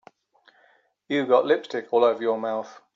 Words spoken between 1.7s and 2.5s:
all over your